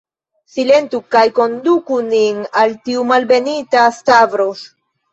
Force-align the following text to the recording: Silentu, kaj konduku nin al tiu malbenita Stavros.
Silentu, 0.53 1.01
kaj 1.17 1.23
konduku 1.41 2.01
nin 2.09 2.41
al 2.65 2.77
tiu 2.91 3.07
malbenita 3.13 3.89
Stavros. 4.03 4.69